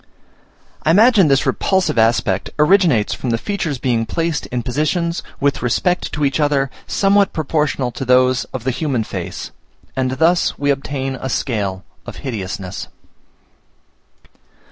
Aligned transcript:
I 0.81 0.89
imagine 0.89 1.27
this 1.27 1.45
repulsive 1.45 1.99
aspect 1.99 2.49
originates 2.57 3.13
from 3.13 3.29
the 3.29 3.37
features 3.37 3.77
being 3.77 4.07
placed 4.07 4.47
in 4.47 4.63
positions, 4.63 5.21
with 5.39 5.61
respect 5.61 6.11
to 6.13 6.25
each 6.25 6.39
other, 6.39 6.71
somewhat 6.87 7.33
proportional 7.33 7.91
to 7.91 8.03
those 8.03 8.45
of 8.45 8.63
the 8.63 8.71
human 8.71 9.03
face; 9.03 9.51
and 9.95 10.09
thus 10.13 10.57
we 10.57 10.71
obtain 10.71 11.17
a 11.21 11.29
scale 11.29 11.83
of 12.07 12.15
hideousness. 12.25 12.87